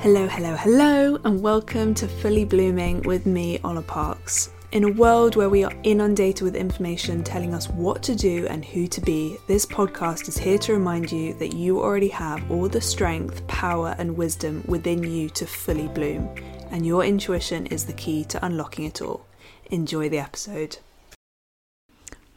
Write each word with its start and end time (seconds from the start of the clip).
Hello, 0.00 0.28
hello, 0.28 0.54
hello, 0.54 1.18
and 1.24 1.42
welcome 1.42 1.92
to 1.92 2.06
Fully 2.06 2.44
Blooming 2.44 3.02
with 3.02 3.26
me, 3.26 3.58
Ola 3.64 3.82
Parks. 3.82 4.50
In 4.70 4.84
a 4.84 4.92
world 4.92 5.34
where 5.34 5.50
we 5.50 5.64
are 5.64 5.72
inundated 5.82 6.42
with 6.42 6.54
information 6.54 7.24
telling 7.24 7.52
us 7.52 7.68
what 7.68 8.00
to 8.04 8.14
do 8.14 8.46
and 8.46 8.64
who 8.64 8.86
to 8.86 9.00
be, 9.00 9.36
this 9.48 9.66
podcast 9.66 10.28
is 10.28 10.38
here 10.38 10.56
to 10.58 10.72
remind 10.72 11.10
you 11.10 11.34
that 11.40 11.52
you 11.52 11.80
already 11.80 12.06
have 12.10 12.48
all 12.48 12.68
the 12.68 12.80
strength, 12.80 13.44
power, 13.48 13.96
and 13.98 14.16
wisdom 14.16 14.62
within 14.68 15.02
you 15.02 15.28
to 15.30 15.44
fully 15.46 15.88
bloom, 15.88 16.32
and 16.70 16.86
your 16.86 17.04
intuition 17.04 17.66
is 17.66 17.84
the 17.84 17.92
key 17.92 18.22
to 18.26 18.46
unlocking 18.46 18.84
it 18.84 19.02
all. 19.02 19.26
Enjoy 19.72 20.08
the 20.08 20.20
episode. 20.20 20.78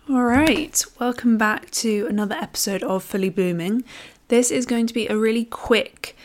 All 0.10 0.24
right, 0.24 0.84
welcome 1.00 1.38
back 1.38 1.70
to 1.72 2.08
another 2.08 2.36
episode 2.36 2.82
of 2.82 3.04
Fully 3.04 3.30
Blooming. 3.30 3.84
This 4.30 4.50
is 4.50 4.66
going 4.66 4.88
to 4.88 4.96
be 4.96 5.06
a 5.08 5.16
really 5.16 5.46
quick 5.46 6.18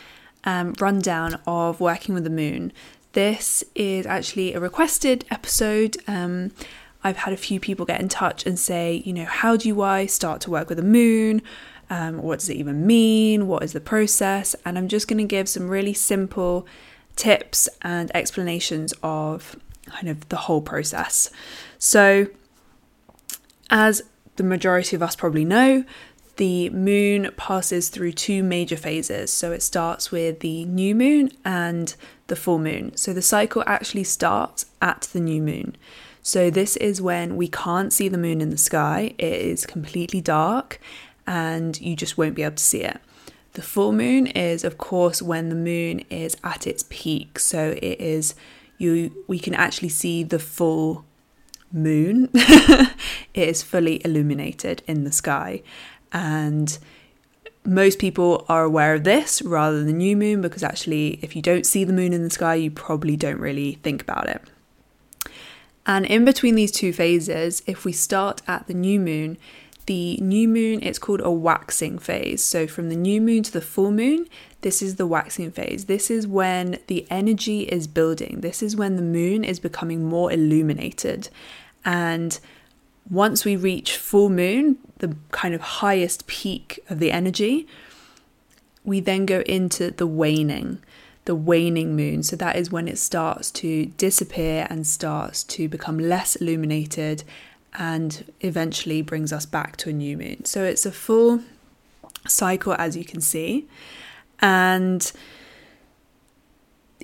um, 0.47 0.75
rundown 0.81 1.39
of 1.47 1.81
working 1.81 2.15
with 2.15 2.25
the 2.25 2.31
moon. 2.31 2.73
This 3.13 3.65
is 3.75 4.07
actually 4.07 4.55
a 4.55 4.61
requested 4.61 5.25
episode. 5.31 5.97
Um, 6.07 6.53
I've 7.03 7.19
had 7.19 7.35
a 7.35 7.37
few 7.37 7.61
people 7.61 7.85
get 7.85 8.01
in 8.01 8.09
touch 8.09 8.47
and 8.47 8.59
say, 8.59 9.03
you 9.05 9.13
know, 9.13 9.25
how 9.25 9.57
do 9.57 9.83
I 9.83 10.07
start 10.07 10.41
to 10.43 10.51
work 10.51 10.69
with 10.69 10.79
the 10.79 10.85
moon? 10.85 11.43
Um, 11.91 12.23
what 12.23 12.41
does 12.41 12.49
it 12.49 12.57
even 12.57 12.87
mean? 12.87 13.47
What 13.47 13.63
is 13.63 13.73
the 13.73 13.81
process? 13.81 14.57
And 14.65 14.79
I'm 14.79 14.89
just 14.89 15.09
going 15.09 15.19
to 15.19 15.25
give 15.25 15.49
some 15.49 15.69
really 15.69 15.95
simple 15.95 16.67
tips 17.15 17.69
and 17.83 18.11
explanations 18.15 18.93
of 19.03 19.57
kind 19.87 20.09
of 20.09 20.29
the 20.29 20.37
whole 20.37 20.61
process. 20.61 21.31
So, 21.79 22.27
as 23.71 24.03
the 24.37 24.43
majority 24.43 24.97
of 24.97 25.03
us 25.03 25.17
probably 25.17 25.45
know, 25.45 25.85
the 26.37 26.69
moon 26.71 27.31
passes 27.37 27.89
through 27.89 28.13
two 28.13 28.43
major 28.43 28.77
phases. 28.77 29.33
So 29.33 29.53
it 29.53 29.63
starts 29.63 30.11
with 30.11 30.41
the 30.41 30.65
new 30.67 30.95
moon 30.95 31.31
and 31.45 31.95
the 32.27 32.37
full 32.37 32.59
moon. 32.59 32.97
So 32.97 33.13
the 33.13 33.23
cycle 33.23 33.65
actually 33.67 34.05
starts 34.05 34.67
at 34.83 35.09
the 35.13 35.21
new 35.21 35.41
moon. 35.41 35.77
So 36.23 36.51
this 36.51 36.77
is 36.77 37.01
when 37.01 37.37
we 37.37 37.49
can't 37.49 37.93
see 37.93 38.09
the 38.09 38.19
moon 38.19 38.41
in 38.41 38.51
the 38.51 38.59
sky, 38.59 39.15
it 39.17 39.33
is 39.33 39.65
completely 39.65 40.21
dark 40.21 40.81
and 41.27 41.81
you 41.81 41.97
just 41.97 42.19
won't 42.19 42.35
be 42.35 42.43
able 42.43 42.57
to 42.57 42.63
see 42.63 42.83
it. 42.83 43.01
The 43.55 43.63
full 43.63 43.93
moon 43.93 44.27
is 44.27 44.65
of 44.65 44.77
course 44.77 45.23
when 45.23 45.49
the 45.49 45.55
moon 45.55 46.01
is 46.11 46.37
at 46.45 46.67
its 46.67 46.85
peak. 46.91 47.39
So 47.39 47.79
it 47.81 48.01
is 48.01 48.35
you 48.77 49.25
we 49.27 49.39
can 49.39 49.55
actually 49.55 49.89
see 49.89 50.23
the 50.23 50.39
full 50.39 51.07
moon. 51.73 52.29
it 52.35 52.89
is 53.35 53.63
fully 53.63 54.05
illuminated 54.05 54.83
in 54.87 55.05
the 55.05 55.13
sky 55.13 55.63
and 56.17 56.79
most 57.67 57.99
people 57.99 58.47
are 58.49 58.65
aware 58.65 58.95
of 58.95 59.05
this 59.05 59.43
rather 59.43 59.77
than 59.77 59.87
the 59.87 59.93
new 59.93 60.17
moon 60.17 60.41
because 60.41 60.63
actually, 60.63 61.19
if 61.21 61.37
you 61.37 61.43
don't 61.43 61.67
see 61.67 61.85
the 61.85 61.93
moon 61.93 62.15
in 62.15 62.23
the 62.23 62.31
sky, 62.31 62.55
you 62.55 62.71
probably 62.71 63.17
don't 63.17 63.39
really 63.39 63.75
think 63.83 64.01
about 64.01 64.27
it. 64.31 64.41
And 65.85 66.07
in 66.07 66.25
between 66.25 66.55
these 66.55 66.73
two 66.73 66.95
phases, 66.95 67.63
if 67.67 67.85
we 67.85 67.93
start 67.93 68.41
at 68.49 68.67
the 68.67 68.73
new 68.73 68.99
moon, 68.99 69.37
the 69.85 70.17
new 70.17 70.49
moon, 70.49 70.83
it's 70.83 70.99
called 70.99 71.21
a 71.23 71.31
waxing 71.31 71.99
phase. 71.99 72.43
So 72.43 72.67
from 72.67 72.89
the 72.89 72.97
new 72.97 73.21
moon 73.21 73.43
to 73.43 73.53
the 73.53 73.61
full 73.61 73.93
moon, 73.93 74.27
this 74.63 74.81
is 74.81 74.97
the 74.97 75.07
waxing 75.07 75.51
phase. 75.51 75.85
This 75.85 76.11
is 76.11 76.27
when 76.27 76.79
the 76.87 77.07
energy 77.11 77.65
is 77.65 77.87
building. 77.87 78.41
This 78.41 78.63
is 78.63 78.75
when 78.75 78.97
the 78.97 79.03
moon 79.03 79.45
is 79.45 79.61
becoming 79.61 80.03
more 80.03 80.33
illuminated. 80.33 81.29
And 81.85 82.41
once 83.11 83.45
we 83.45 83.57
reach 83.57 83.97
full 83.97 84.29
moon, 84.29 84.79
the 84.99 85.17
kind 85.31 85.55
of 85.55 85.61
highest 85.61 86.27
peak 86.27 86.81
of 86.89 86.99
the 86.99 87.13
energy, 87.13 87.67
we 88.85 89.01
then 89.01 89.27
go 89.27 89.41
into 89.41 89.91
the 89.91 90.07
waning, 90.07 90.79
the 91.25 91.35
waning 91.35 91.95
moon. 91.95 92.23
So 92.23 92.37
that 92.37 92.57
is 92.57 92.71
when 92.71 92.89
it 92.89 92.99
starts 92.99 93.51
to 93.53 93.87
disappear 93.87 94.67
and 94.71 94.87
starts 94.87 95.45
to 95.45 95.69
become 95.69 95.99
less 95.99 96.37
illuminated 96.37 97.25
and 97.75 98.33
eventually 98.41 99.03
brings 99.03 99.33
us 99.33 99.45
back 99.45 99.77
to 99.79 99.91
a 99.91 99.93
new 99.93 100.17
moon. 100.17 100.45
So 100.45 100.65
it's 100.65 100.87
a 100.87 100.93
full 100.93 101.43
cycle, 102.27 102.75
as 102.79 102.97
you 102.97 103.05
can 103.05 103.21
see. 103.21 103.67
And 104.41 105.13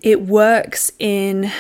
it 0.03 0.23
works 0.23 0.93
in 0.99 1.51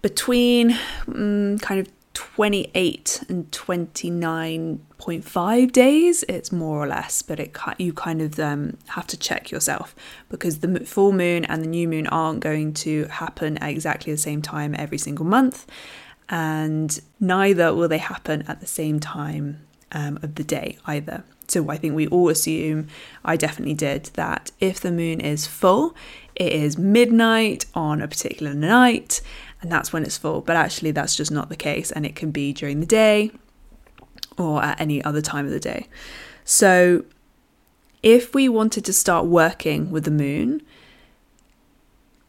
between 0.00 0.78
um, 1.06 1.58
kind 1.60 1.80
of 1.80 1.88
28 2.14 3.24
and 3.28 3.50
29.5 3.50 5.72
days 5.72 6.22
it's 6.28 6.52
more 6.52 6.82
or 6.82 6.86
less 6.86 7.22
but 7.22 7.40
it 7.40 7.56
you 7.78 7.92
kind 7.92 8.20
of 8.20 8.38
um, 8.38 8.76
have 8.88 9.06
to 9.06 9.16
check 9.16 9.50
yourself 9.50 9.94
because 10.28 10.58
the 10.58 10.80
full 10.80 11.12
moon 11.12 11.46
and 11.46 11.62
the 11.62 11.66
new 11.66 11.88
moon 11.88 12.06
aren't 12.08 12.40
going 12.40 12.74
to 12.74 13.06
happen 13.06 13.56
at 13.58 13.70
exactly 13.70 14.12
the 14.12 14.18
same 14.18 14.42
time 14.42 14.74
every 14.76 14.98
single 14.98 15.24
month 15.24 15.66
and 16.28 17.00
neither 17.20 17.74
will 17.74 17.88
they 17.88 17.98
happen 17.98 18.42
at 18.48 18.60
the 18.60 18.66
same 18.66 19.00
time 19.00 19.66
um, 19.92 20.18
of 20.22 20.34
the 20.34 20.44
day 20.44 20.78
either. 20.86 21.24
So 21.48 21.70
I 21.70 21.76
think 21.76 21.94
we 21.94 22.06
all 22.06 22.30
assume, 22.30 22.88
I 23.24 23.36
definitely 23.36 23.74
did, 23.74 24.04
that 24.14 24.50
if 24.58 24.80
the 24.80 24.90
moon 24.90 25.20
is 25.20 25.46
full, 25.46 25.94
it 26.34 26.52
is 26.52 26.78
midnight 26.78 27.66
on 27.74 28.00
a 28.00 28.08
particular 28.08 28.54
night, 28.54 29.20
and 29.62 29.70
that's 29.70 29.92
when 29.92 30.02
it's 30.02 30.18
full. 30.18 30.40
But 30.40 30.56
actually, 30.56 30.90
that's 30.90 31.16
just 31.16 31.30
not 31.30 31.48
the 31.48 31.56
case, 31.56 31.90
and 31.90 32.04
it 32.04 32.14
can 32.14 32.30
be 32.30 32.52
during 32.52 32.80
the 32.80 32.86
day 32.86 33.30
or 34.36 34.62
at 34.62 34.80
any 34.80 35.02
other 35.04 35.22
time 35.22 35.46
of 35.46 35.52
the 35.52 35.60
day. 35.60 35.88
So, 36.44 37.04
if 38.02 38.34
we 38.34 38.48
wanted 38.48 38.84
to 38.86 38.92
start 38.92 39.26
working 39.26 39.90
with 39.90 40.04
the 40.04 40.10
moon, 40.10 40.62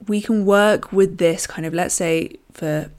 we 0.08 0.22
can 0.22 0.46
work 0.46 0.92
with 0.92 1.18
this 1.18 1.48
kind 1.48 1.66
of, 1.66 1.74
let's 1.74 1.96
say, 1.96 2.36
for 2.52 2.92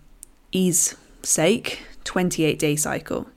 ease 0.51 0.97
sake, 1.23 1.87
28 2.03 2.59
day 2.59 2.77
cycle. 2.77 3.29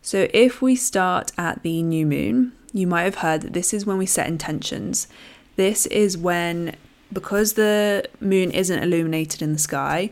So, 0.00 0.28
if 0.32 0.62
we 0.62 0.74
start 0.74 1.32
at 1.36 1.62
the 1.62 1.82
new 1.82 2.06
moon, 2.06 2.52
you 2.72 2.86
might 2.86 3.02
have 3.02 3.16
heard 3.16 3.42
that 3.42 3.52
this 3.52 3.74
is 3.74 3.84
when 3.84 3.98
we 3.98 4.06
set 4.06 4.26
intentions. 4.26 5.06
This 5.56 5.84
is 5.86 6.16
when 6.16 6.76
because 7.12 7.54
the 7.54 8.08
moon 8.20 8.50
isn't 8.50 8.82
illuminated 8.82 9.42
in 9.42 9.52
the 9.52 9.58
sky, 9.58 10.10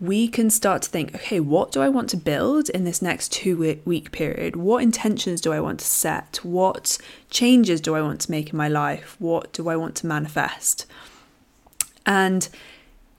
we 0.00 0.28
can 0.28 0.50
start 0.50 0.82
to 0.82 0.90
think 0.90 1.14
okay, 1.14 1.40
what 1.40 1.72
do 1.72 1.80
I 1.80 1.88
want 1.88 2.10
to 2.10 2.16
build 2.16 2.68
in 2.70 2.84
this 2.84 3.00
next 3.00 3.32
two 3.32 3.80
week 3.84 4.12
period? 4.12 4.56
What 4.56 4.82
intentions 4.82 5.40
do 5.40 5.52
I 5.52 5.60
want 5.60 5.80
to 5.80 5.86
set? 5.86 6.40
What 6.42 6.98
changes 7.30 7.80
do 7.80 7.94
I 7.94 8.02
want 8.02 8.20
to 8.22 8.30
make 8.30 8.50
in 8.50 8.56
my 8.56 8.68
life? 8.68 9.16
What 9.18 9.52
do 9.52 9.68
I 9.68 9.76
want 9.76 9.94
to 9.96 10.06
manifest? 10.06 10.86
And 12.06 12.48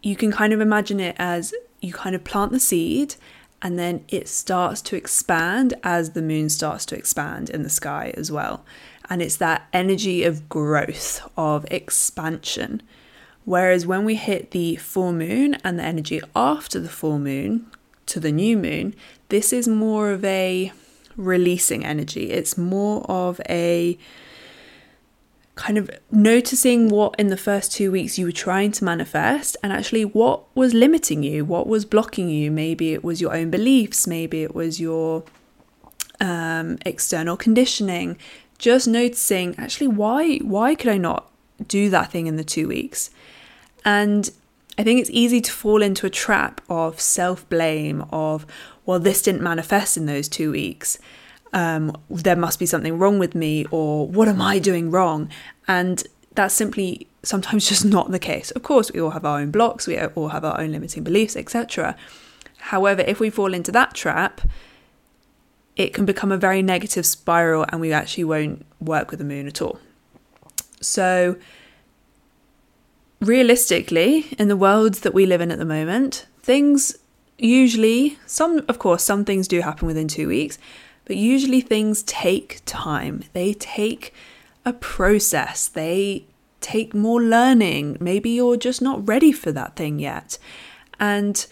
you 0.04 0.16
can 0.16 0.32
kind 0.32 0.54
of 0.54 0.62
imagine 0.62 1.00
it 1.00 1.16
as 1.18 1.54
you 1.82 1.92
kind 1.92 2.16
of 2.16 2.24
plant 2.24 2.52
the 2.52 2.60
seed 2.60 3.16
and 3.62 3.80
then 3.80 4.06
it 4.10 4.28
starts 4.28 4.82
to 4.84 4.96
expand 4.96 5.74
as 5.84 6.12
the 6.12 6.22
moon 6.22 6.50
starts 6.50 6.86
to 6.86 6.96
expand 6.96 7.50
in 7.50 7.64
the 7.64 7.70
sky 7.70 8.14
as 8.16 8.32
well. 8.32 8.64
And 9.10 9.22
it's 9.22 9.38
that 9.38 9.68
energy 9.72 10.24
of 10.24 10.50
growth, 10.50 11.22
of 11.38 11.66
expansion. 11.72 12.82
Whereas 13.44 13.86
when 13.86 14.06
we 14.06 14.16
hit 14.16 14.52
the 14.52 14.76
full 14.78 15.14
moon 15.14 15.56
and 15.64 15.78
the 15.78 15.84
energy 15.84 16.22
after 16.36 16.80
the 16.80 16.90
full 16.90 17.20
moon 17.20 17.68
to 18.08 18.20
the 18.20 18.32
new 18.32 18.58
moon, 18.58 18.96
this 19.30 19.54
is 19.54 19.68
more 19.68 20.10
of 20.10 20.26
a 20.26 20.72
releasing 21.16 21.86
energy. 21.86 22.32
It's 22.32 22.58
more 22.58 23.04
of 23.10 23.40
a 23.48 23.98
kind 25.56 25.78
of 25.78 25.90
noticing 26.12 26.90
what 26.90 27.16
in 27.18 27.28
the 27.28 27.38
first 27.38 27.72
two 27.72 27.92
weeks 27.92 28.18
you 28.18 28.26
were 28.26 28.32
trying 28.32 28.72
to 28.74 28.84
manifest 28.84 29.56
and 29.64 29.72
actually 29.72 30.04
what 30.04 30.44
was 30.56 30.74
limiting 30.74 31.24
you, 31.24 31.46
what 31.46 31.66
was 31.66 31.86
blocking 31.86 32.30
you. 32.30 32.52
Maybe 32.52 32.94
it 32.94 33.04
was 33.04 33.22
your 33.22 33.34
own 33.34 33.50
beliefs, 33.50 34.06
maybe 34.06 34.44
it 34.44 34.54
was 34.54 34.80
your 34.82 35.24
um, 36.20 36.78
external 36.86 37.38
conditioning. 37.38 38.18
Just 38.66 38.88
noticing 38.88 39.54
actually 39.60 39.90
why 39.90 40.38
why 40.38 40.74
could 40.74 40.90
I 40.90 40.98
not 40.98 41.32
do 41.68 41.90
that 41.92 42.12
thing 42.12 42.26
in 42.28 42.36
the 42.36 42.44
two 42.44 42.68
weeks? 42.68 43.12
And 43.86 44.30
I 44.78 44.84
think 44.84 45.00
it's 45.00 45.12
easy 45.12 45.40
to 45.42 45.52
fall 45.52 45.82
into 45.84 46.08
a 46.08 46.10
trap 46.10 46.62
of 46.68 47.00
self 47.00 47.48
blame, 47.48 48.06
of, 48.10 48.46
well, 48.86 49.00
this 49.00 49.22
didn't 49.22 49.42
manifest 49.42 49.98
in 49.98 50.08
those 50.08 50.28
two 50.28 50.52
weeks 50.52 50.98
um, 51.56 51.96
there 52.10 52.36
must 52.36 52.60
be 52.60 52.66
something 52.66 53.00
wrong 53.00 53.18
with 53.18 53.34
me, 53.34 53.66
or 53.72 54.08
what 54.08 54.28
am 54.28 54.42
I 54.42 54.60
doing 54.60 54.92
wrong? 54.92 55.30
And 55.68 56.04
that's 56.34 56.54
simply 56.54 57.08
sometimes 57.24 57.68
just 57.70 57.86
not 57.86 58.12
the 58.12 58.20
case. 58.20 58.52
Of 58.52 58.62
course, 58.62 58.92
we 58.92 59.00
all 59.00 59.12
have 59.12 59.26
our 59.26 59.40
own 59.40 59.52
blocks, 59.52 59.88
we 59.88 59.98
all 60.00 60.30
have 60.30 60.44
our 60.44 60.60
own 60.60 60.74
limiting 60.74 61.04
beliefs, 61.04 61.36
etc. 61.36 61.96
However, 62.58 63.04
if 63.08 63.20
we 63.20 63.30
fall 63.30 63.54
into 63.54 63.72
that 63.72 63.94
trap, 63.94 64.42
it 65.76 65.94
can 65.94 66.06
become 66.06 66.32
a 66.32 66.38
very 66.38 66.62
negative 66.62 67.06
spiral 67.06 67.66
and 67.70 67.82
we 67.82 67.92
actually 67.92 68.24
won't 68.24 68.66
work 68.80 69.12
with 69.12 69.20
the 69.20 69.26
moon 69.26 69.48
at 69.48 69.62
all. 69.62 69.80
So, 70.82 71.38
realistically, 73.20 74.28
in 74.38 74.48
the 74.48 74.58
world 74.58 74.96
that 74.96 75.14
we 75.14 75.26
live 75.26 75.42
in 75.42 75.52
at 75.52 75.58
the 75.58 75.66
moment, 75.66 76.28
things 76.42 76.98
usually, 77.38 78.18
some, 78.26 78.64
of 78.68 78.80
course, 78.80 79.04
some 79.04 79.26
things 79.26 79.48
do 79.48 79.62
happen 79.62 79.88
within 79.88 80.08
two 80.08 80.28
weeks, 80.28 80.58
but 81.06 81.18
usually 81.18 81.62
things 81.62 82.04
take 82.04 82.62
time. 82.66 83.24
They 83.34 83.54
take 83.54 84.14
a 84.66 84.74
process. 84.74 85.68
They 85.68 86.26
take 86.62 86.94
more 86.94 87.22
learning. 87.22 87.98
Maybe 88.00 88.32
you're 88.32 88.58
just 88.58 88.82
not 88.82 89.08
ready 89.08 89.32
for 89.32 89.52
that 89.52 89.76
thing 89.76 90.00
yet. 90.00 90.38
And 91.00 91.46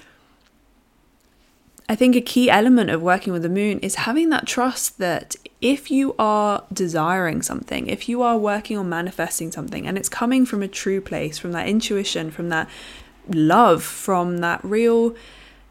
I 1.90 1.96
think 1.96 2.16
a 2.16 2.22
key 2.22 2.50
element 2.50 2.90
of 2.90 3.02
working 3.02 3.34
with 3.34 3.42
the 3.44 3.50
moon 3.50 3.80
is 3.80 3.96
having 3.96 4.30
that 4.30 4.48
trust 4.48 5.00
that 5.00 5.36
if 5.60 5.92
you 5.92 6.16
are 6.18 6.64
desiring 6.72 7.42
something, 7.42 7.88
if 7.88 8.08
you 8.08 8.22
are 8.22 8.38
working 8.38 8.78
on 8.78 8.88
manifesting 8.88 9.52
something 9.52 9.86
and 9.86 9.98
it's 9.98 10.10
coming 10.10 10.46
from 10.46 10.64
a 10.64 10.68
true 10.68 11.02
place, 11.02 11.38
from 11.38 11.52
that 11.52 11.68
intuition, 11.68 12.32
from 12.32 12.50
that 12.50 12.70
love, 13.28 13.84
from 13.84 14.38
that 14.38 14.64
real 14.64 15.16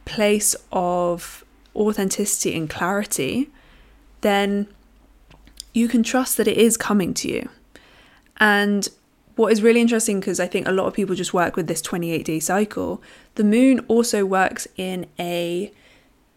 place 0.04 0.54
of 0.70 1.44
authenticity 1.74 2.54
and 2.56 2.68
clarity, 2.68 3.48
then 4.20 4.66
you 5.72 5.88
can 5.88 6.02
trust 6.02 6.36
that 6.36 6.46
it 6.46 6.58
is 6.58 6.76
coming 6.76 7.14
to 7.14 7.28
you. 7.28 7.48
And 8.38 8.88
what 9.36 9.50
is 9.52 9.62
really 9.62 9.80
interesting, 9.80 10.20
because 10.20 10.38
I 10.38 10.46
think 10.46 10.68
a 10.68 10.72
lot 10.72 10.86
of 10.86 10.92
people 10.92 11.14
just 11.14 11.32
work 11.32 11.56
with 11.56 11.68
this 11.68 11.80
28 11.80 12.24
day 12.24 12.40
cycle, 12.40 13.02
the 13.36 13.44
moon 13.44 13.80
also 13.88 14.26
works 14.26 14.68
in 14.76 15.06
a 15.18 15.72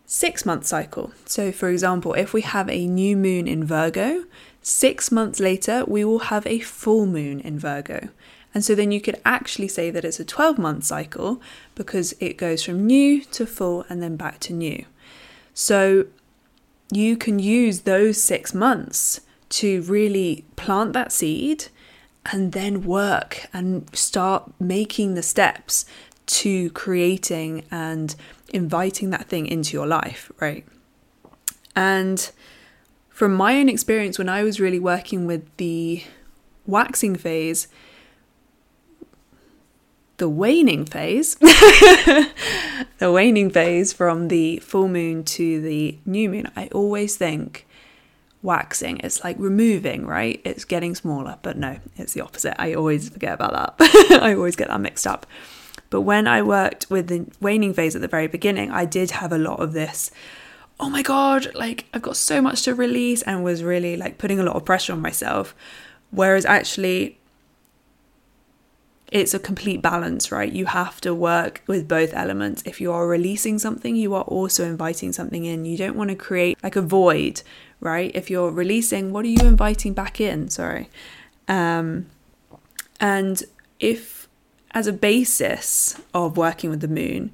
six 0.06 0.46
month 0.46 0.66
cycle. 0.66 1.12
So, 1.25 1.52
for 1.52 1.69
example, 1.69 2.13
if 2.13 2.34
we 2.34 2.42
have 2.42 2.69
a 2.69 2.88
new 2.88 3.16
moon 3.18 3.48
in 3.48 3.63
Virgo, 3.63 4.25
six 4.62 5.12
months 5.12 5.40
later, 5.40 5.84
we 5.88 6.04
will 6.06 6.19
have 6.19 6.46
a 6.48 6.60
full 6.60 7.06
moon 7.06 7.40
in 7.40 7.60
Virgo. 7.60 8.10
And 8.54 8.63
so 8.63 8.74
then 8.74 8.92
you 8.94 9.02
could 9.02 9.19
actually 9.25 9.68
say 9.68 9.92
that 9.92 10.06
it's 10.06 10.19
a 10.19 10.25
12 10.25 10.57
month 10.57 10.86
cycle 10.86 11.42
because 11.75 12.13
it 12.22 12.38
goes 12.38 12.63
from 12.63 12.88
new 12.88 13.22
to 13.25 13.46
full 13.46 13.86
and 13.90 14.02
then 14.02 14.16
back 14.16 14.40
to 14.42 14.54
new. 14.54 14.86
So 15.54 16.06
you 16.92 17.18
can 17.18 17.38
use 17.38 17.81
those 17.81 18.22
six 18.22 18.54
months 18.54 19.19
to 19.50 19.81
really 19.81 20.46
plant 20.56 20.94
that 20.94 21.12
seed 21.12 21.66
and 22.31 22.54
then 22.54 22.84
work 22.84 23.48
and 23.54 23.94
start 23.96 24.52
making 24.60 25.16
the 25.16 25.22
steps 25.22 25.86
to 26.25 26.69
creating 26.72 27.66
and 27.69 28.16
inviting 28.56 29.10
that 29.12 29.28
thing 29.28 29.46
into 29.46 29.74
your 29.74 29.86
life, 29.86 30.31
right? 30.40 30.66
And 31.75 32.31
from 33.10 33.34
my 33.36 33.60
own 33.60 33.69
experience, 33.69 34.18
when 34.18 34.30
I 34.30 34.44
was 34.44 34.60
really 34.60 34.80
working 34.80 35.28
with 35.28 35.44
the 35.57 36.04
waxing 36.66 37.16
phase, 37.16 37.68
the 40.18 40.30
waning 40.30 40.86
phase, 40.86 41.36
the 41.36 42.31
waning 43.02 43.50
phase 43.50 43.92
from 43.92 44.30
the 44.30 44.57
full 44.60 44.88
moon 44.88 45.25
to 45.25 45.62
the 45.62 46.00
new 46.06 46.30
moon, 46.30 46.50
I 46.56 46.68
always 46.68 47.18
think 47.18 47.68
waxing. 48.42 49.00
It's 49.00 49.22
like 49.24 49.36
removing, 49.38 50.06
right? 50.06 50.40
It's 50.46 50.63
getting 50.63 50.96
smaller, 50.96 51.38
but 51.42 51.57
no, 51.57 51.80
it's 51.98 52.13
the 52.13 52.22
opposite. 52.22 52.60
I 52.62 52.74
always 52.74 53.10
forget 53.10 53.34
about 53.34 53.78
that. 53.78 54.19
I 54.22 54.34
always 54.34 54.56
get 54.56 54.69
that 54.69 54.80
mixed 54.80 55.06
up. 55.06 55.25
But 55.89 56.01
when 56.01 56.27
I 56.27 56.41
worked 56.41 56.89
with 56.89 57.07
the 57.07 57.25
waning 57.39 57.73
phase 57.73 57.95
at 57.95 58.01
the 58.01 58.07
very 58.07 58.27
beginning, 58.27 58.71
I 58.71 58.85
did 58.85 59.11
have 59.11 59.31
a 59.31 59.37
lot 59.37 59.59
of 59.59 59.73
this. 59.73 60.11
Oh 60.79 60.89
my 60.89 61.01
God, 61.01 61.53
like 61.55 61.85
I've 61.93 62.01
got 62.01 62.17
so 62.17 62.41
much 62.41 62.63
to 62.63 62.75
release 62.75 63.21
and 63.21 63.43
was 63.43 63.63
really 63.63 63.95
like 63.95 64.17
putting 64.17 64.39
a 64.39 64.43
lot 64.43 64.55
of 64.55 64.65
pressure 64.65 64.93
on 64.93 65.01
myself. 65.01 65.55
Whereas 66.11 66.45
actually, 66.45 67.17
it's 69.11 69.33
a 69.33 69.39
complete 69.39 69.81
balance, 69.81 70.31
right? 70.31 70.51
You 70.51 70.65
have 70.65 70.99
to 71.01 71.13
work 71.13 71.61
with 71.67 71.87
both 71.87 72.13
elements. 72.13 72.63
If 72.65 72.81
you 72.81 72.91
are 72.91 73.07
releasing 73.07 73.59
something, 73.59 73.95
you 73.95 74.13
are 74.15 74.23
also 74.23 74.65
inviting 74.65 75.13
something 75.13 75.45
in. 75.45 75.65
You 75.65 75.77
don't 75.77 75.95
want 75.95 76.09
to 76.09 76.15
create 76.15 76.57
like 76.63 76.75
a 76.75 76.81
void, 76.81 77.41
right? 77.79 78.11
If 78.13 78.29
you're 78.29 78.51
releasing, 78.51 79.13
what 79.13 79.23
are 79.23 79.29
you 79.29 79.47
inviting 79.47 79.93
back 79.93 80.19
in? 80.19 80.49
Sorry. 80.49 80.89
Um, 81.47 82.07
and 82.99 83.43
if 83.79 84.25
as 84.75 84.86
a 84.88 84.94
basis 84.94 86.00
of 86.13 86.36
working 86.36 86.69
with 86.69 86.81
the 86.81 86.88
moon, 86.88 87.31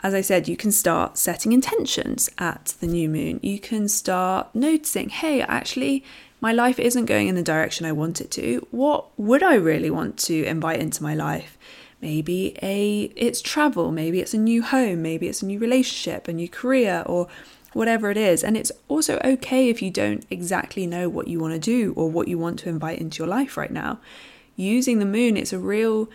as 0.00 0.12
I 0.12 0.20
said, 0.20 0.46
you 0.46 0.56
can 0.56 0.70
start 0.70 1.16
setting 1.16 1.52
intentions 1.52 2.28
at 2.36 2.74
the 2.78 2.86
new 2.86 3.08
moon. 3.08 3.40
You 3.42 3.58
can 3.58 3.88
start 3.88 4.54
noticing, 4.54 5.08
hey, 5.08 5.40
actually, 5.40 6.04
my 6.42 6.52
life 6.52 6.78
isn't 6.78 7.06
going 7.06 7.26
in 7.26 7.36
the 7.36 7.42
direction 7.42 7.86
I 7.86 7.92
want 7.92 8.20
it 8.20 8.30
to. 8.32 8.66
What 8.70 9.18
would 9.18 9.42
I 9.42 9.54
really 9.54 9.88
want 9.88 10.18
to 10.18 10.44
invite 10.44 10.78
into 10.78 11.02
my 11.02 11.14
life? 11.14 11.56
Maybe 12.02 12.54
a 12.60 13.04
it's 13.16 13.40
travel, 13.40 13.90
maybe 13.90 14.20
it's 14.20 14.34
a 14.34 14.38
new 14.38 14.62
home, 14.62 15.00
maybe 15.00 15.26
it's 15.26 15.40
a 15.40 15.46
new 15.46 15.58
relationship, 15.58 16.28
a 16.28 16.34
new 16.34 16.50
career, 16.50 17.02
or 17.06 17.28
whatever 17.72 18.10
it 18.10 18.18
is. 18.18 18.44
And 18.44 18.58
it's 18.58 18.72
also 18.88 19.18
okay 19.24 19.70
if 19.70 19.80
you 19.80 19.90
don't 19.90 20.26
exactly 20.28 20.86
know 20.86 21.08
what 21.08 21.28
you 21.28 21.40
want 21.40 21.54
to 21.54 21.58
do 21.58 21.94
or 21.96 22.10
what 22.10 22.28
you 22.28 22.36
want 22.36 22.58
to 22.58 22.68
invite 22.68 22.98
into 22.98 23.22
your 23.22 23.28
life 23.28 23.56
right 23.56 23.70
now. 23.70 24.00
Using 24.54 24.98
the 24.98 25.06
moon, 25.06 25.38
it's 25.38 25.54
a 25.54 25.58
real 25.58 26.10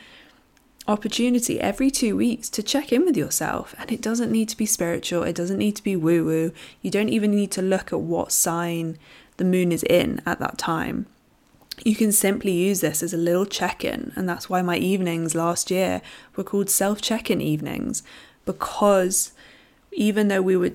opportunity 0.90 1.60
every 1.60 1.92
two 1.92 2.18
weeks 2.18 2.50
to 2.50 2.64
check 2.64 2.92
in 2.92 3.06
with 3.06 3.16
yourself. 3.16 3.76
And 3.78 3.92
it 3.92 4.02
doesn't 4.02 4.32
need 4.32 4.50
to 4.50 4.58
be 4.58 4.66
spiritual, 4.66 5.24
it 5.24 5.36
doesn't 5.36 5.58
need 5.58 5.76
to 5.78 5.84
be 5.84 5.96
woo 5.96 6.26
woo. 6.26 6.52
You 6.82 6.92
don't 6.92 7.10
even 7.10 7.32
need 7.32 7.52
to 7.52 7.62
look 7.62 7.94
at 7.94 8.02
what 8.02 8.32
sign 8.32 8.98
the 9.38 9.46
moon 9.46 9.72
is 9.72 9.84
in 9.84 10.22
at 10.26 10.40
that 10.40 10.58
time. 10.58 11.06
You 11.86 11.96
can 11.96 12.12
simply 12.12 12.52
use 12.52 12.82
this 12.82 13.02
as 13.02 13.14
a 13.14 13.18
little 13.18 13.46
check 13.46 13.86
in, 13.86 14.12
and 14.16 14.28
that's 14.28 14.50
why 14.50 14.62
my 14.62 14.76
evenings 14.76 15.34
last 15.34 15.72
year 15.72 16.02
were 16.36 16.44
called 16.44 16.70
self 16.70 17.02
check 17.02 17.32
in 17.32 17.40
evenings 17.40 18.04
because 18.46 19.32
even 19.92 20.28
though 20.28 20.42
we 20.42 20.58
were 20.58 20.72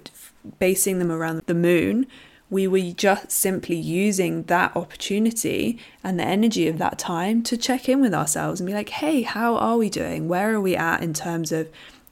basing 0.58 0.98
them 0.98 1.10
around 1.10 1.42
the 1.46 1.54
moon, 1.54 2.06
we 2.54 2.68
were 2.68 2.92
just 2.92 3.32
simply 3.32 3.74
using 3.74 4.44
that 4.44 4.76
opportunity 4.76 5.76
and 6.04 6.20
the 6.20 6.24
energy 6.24 6.68
of 6.68 6.78
that 6.78 6.96
time 7.00 7.42
to 7.42 7.56
check 7.56 7.88
in 7.88 8.00
with 8.00 8.14
ourselves 8.14 8.60
and 8.60 8.66
be 8.68 8.72
like, 8.72 8.90
hey, 8.90 9.22
how 9.22 9.56
are 9.56 9.76
we 9.76 9.90
doing? 9.90 10.28
Where 10.28 10.54
are 10.54 10.60
we 10.60 10.76
at 10.76 11.02
in 11.02 11.14
terms 11.14 11.50
of 11.50 11.68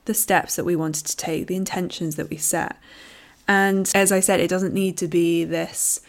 the 0.06 0.14
steps 0.14 0.56
that 0.56 0.64
we 0.64 0.74
wanted 0.74 1.06
to 1.06 1.16
take, 1.16 1.46
the 1.46 1.54
intentions 1.54 2.16
that 2.16 2.28
we 2.28 2.38
set? 2.38 2.76
And 3.46 3.88
as 3.94 4.10
I 4.10 4.18
said, 4.18 4.40
it 4.40 4.48
doesn't 4.48 4.74
need 4.74 4.96
to 4.98 5.06
be 5.06 5.44
this 5.44 6.00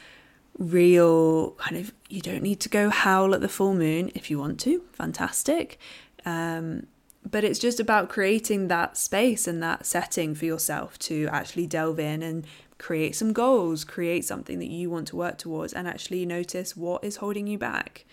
real 0.57 1.51
kind 1.51 1.77
of 1.77 1.93
you 2.09 2.21
don't 2.21 2.41
need 2.41 2.59
to 2.61 2.69
go 2.69 2.89
howl 2.89 3.35
at 3.35 3.41
the 3.41 3.49
full 3.49 3.73
moon 3.73 4.11
if 4.13 4.29
you 4.29 4.37
want 4.37 4.59
to 4.59 4.83
fantastic 4.93 5.79
um, 6.27 6.85
but 7.29 7.43
it's 7.43 7.57
just 7.57 7.79
about 7.79 8.07
creating 8.07 8.67
that 8.67 8.95
space 8.95 9.47
and 9.47 9.63
that 9.63 9.83
setting 9.83 10.35
for 10.35 10.45
yourself 10.45 10.99
to 10.99 11.27
actually 11.31 11.65
delve 11.65 11.99
in 11.99 12.21
and 12.21 12.45
create 12.83 13.15
some 13.15 13.31
goals 13.31 13.85
create 13.85 14.25
something 14.25 14.59
that 14.59 14.67
you 14.67 14.89
want 14.89 15.07
to 15.07 15.15
work 15.15 15.37
towards 15.37 15.71
and 15.71 15.87
actually 15.87 16.25
notice 16.25 16.75
what 16.75 17.01
is 17.01 17.15
holding 17.15 17.47
you 17.47 17.57
back. 17.57 18.03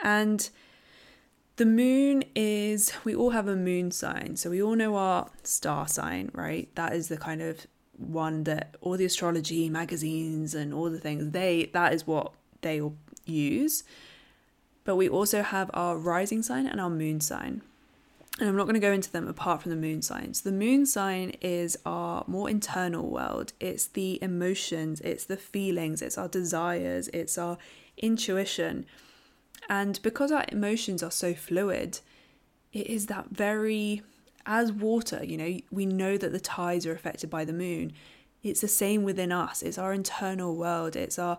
And 0.00 0.48
the 1.56 1.66
moon 1.66 2.24
is 2.34 2.90
we 3.04 3.14
all 3.14 3.28
have 3.30 3.46
a 3.46 3.54
moon 3.54 3.90
sign 3.90 4.36
so 4.36 4.48
we 4.48 4.62
all 4.62 4.74
know 4.74 4.96
our 4.96 5.28
star 5.42 5.86
sign 5.86 6.30
right? 6.32 6.74
That 6.76 6.94
is 6.94 7.08
the 7.08 7.18
kind 7.18 7.42
of 7.42 7.66
one 7.98 8.44
that 8.44 8.74
all 8.80 8.96
the 8.96 9.04
astrology 9.04 9.68
magazines 9.68 10.54
and 10.54 10.72
all 10.72 10.88
the 10.88 10.98
things 10.98 11.32
they 11.32 11.68
that 11.74 11.92
is 11.92 12.06
what 12.06 12.32
they 12.62 12.80
will 12.80 12.96
use. 13.26 13.84
But 14.84 14.96
we 14.96 15.10
also 15.10 15.42
have 15.42 15.70
our 15.74 15.98
rising 15.98 16.42
sign 16.42 16.66
and 16.66 16.80
our 16.80 16.88
moon 16.88 17.20
sign 17.20 17.60
and 18.38 18.48
I'm 18.48 18.56
not 18.56 18.64
going 18.64 18.74
to 18.74 18.80
go 18.80 18.92
into 18.92 19.10
them 19.10 19.26
apart 19.26 19.62
from 19.62 19.70
the 19.70 19.76
moon 19.76 20.00
signs. 20.00 20.42
The 20.42 20.52
moon 20.52 20.86
sign 20.86 21.30
is 21.40 21.76
our 21.84 22.24
more 22.26 22.48
internal 22.48 23.08
world. 23.08 23.52
It's 23.58 23.86
the 23.86 24.22
emotions, 24.22 25.00
it's 25.00 25.24
the 25.24 25.36
feelings, 25.36 26.02
it's 26.02 26.16
our 26.16 26.28
desires, 26.28 27.08
it's 27.08 27.36
our 27.36 27.58
intuition. 27.96 28.86
And 29.68 30.00
because 30.02 30.30
our 30.30 30.44
emotions 30.50 31.02
are 31.02 31.10
so 31.10 31.34
fluid, 31.34 31.98
it 32.72 32.86
is 32.86 33.06
that 33.06 33.26
very 33.30 34.02
as 34.46 34.72
water, 34.72 35.22
you 35.22 35.36
know, 35.36 35.58
we 35.70 35.84
know 35.84 36.16
that 36.16 36.32
the 36.32 36.40
tides 36.40 36.86
are 36.86 36.92
affected 36.92 37.28
by 37.28 37.44
the 37.44 37.52
moon. 37.52 37.92
It's 38.42 38.62
the 38.62 38.68
same 38.68 39.02
within 39.02 39.30
us. 39.30 39.62
It's 39.62 39.76
our 39.76 39.92
internal 39.92 40.56
world. 40.56 40.96
It's 40.96 41.18
our 41.18 41.38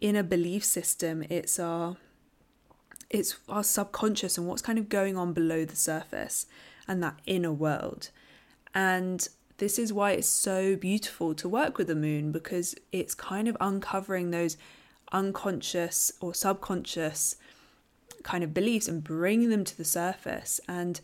inner 0.00 0.22
belief 0.22 0.62
system. 0.64 1.24
It's 1.30 1.58
our 1.58 1.96
it's 3.14 3.36
our 3.48 3.62
subconscious 3.62 4.36
and 4.36 4.48
what's 4.48 4.60
kind 4.60 4.76
of 4.76 4.88
going 4.88 5.16
on 5.16 5.32
below 5.32 5.64
the 5.64 5.76
surface 5.76 6.46
and 6.88 7.00
that 7.00 7.16
inner 7.26 7.52
world. 7.52 8.10
And 8.74 9.26
this 9.58 9.78
is 9.78 9.92
why 9.92 10.10
it's 10.12 10.26
so 10.26 10.74
beautiful 10.74 11.32
to 11.36 11.48
work 11.48 11.78
with 11.78 11.86
the 11.86 11.94
moon 11.94 12.32
because 12.32 12.74
it's 12.90 13.14
kind 13.14 13.46
of 13.46 13.56
uncovering 13.60 14.32
those 14.32 14.56
unconscious 15.12 16.10
or 16.20 16.34
subconscious 16.34 17.36
kind 18.24 18.42
of 18.42 18.52
beliefs 18.52 18.88
and 18.88 19.04
bringing 19.04 19.48
them 19.48 19.62
to 19.62 19.76
the 19.76 19.84
surface 19.84 20.60
and 20.66 21.00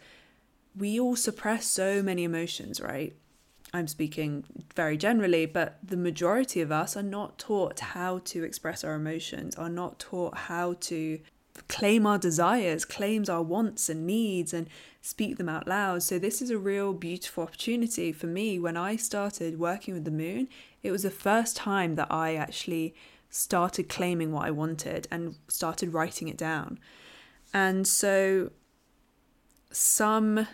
we 0.77 0.99
all 0.99 1.15
suppress 1.15 1.67
so 1.67 2.03
many 2.03 2.25
emotions, 2.25 2.81
right? 2.81 3.15
I'm 3.73 3.87
speaking 3.87 4.45
very 4.75 4.97
generally, 4.97 5.47
but 5.47 5.79
the 5.81 5.97
majority 5.97 6.61
of 6.61 6.73
us 6.73 6.97
are 6.97 7.05
not 7.05 7.39
taught 7.39 7.79
how 7.79 8.19
to 8.25 8.43
express 8.43 8.83
our 8.83 8.95
emotions, 8.95 9.55
are 9.55 9.69
not 9.69 10.01
taught 10.01 10.37
how 10.37 10.75
to 10.81 11.21
claim 11.69 12.07
our 12.07 12.19
desires, 12.19 12.85
claims 12.85 13.29
our 13.29 13.43
wants 13.43 13.89
and 13.89 14.07
needs, 14.07 14.53
and 14.53 14.69
speak 15.03 15.39
them 15.39 15.49
out 15.49 15.67
loud. 15.67 16.03
So, 16.03 16.19
this 16.19 16.43
is 16.43 16.51
a 16.51 16.59
real 16.59 16.93
beautiful 16.93 17.45
opportunity 17.45 18.13
for 18.13 18.27
me. 18.27 18.59
When 18.59 18.77
I 18.77 18.97
started 18.97 19.59
working 19.59 19.95
with 19.95 20.05
the 20.05 20.11
moon, 20.11 20.49
it 20.83 20.91
was 20.91 21.03
the 21.03 21.11
first 21.11 21.57
time 21.57 21.95
that 21.97 22.09
I 22.11 22.35
actually 22.35 22.95
started 23.31 23.89
claiming 23.89 24.33
what 24.33 24.47
I 24.47 24.51
wanted 24.51 25.07
and 25.11 25.37
started 25.49 25.95
writing 25.95 26.29
it 26.29 26.37
down. 26.37 26.79
And 27.55 27.87
so, 27.87 28.51
some 29.71 30.47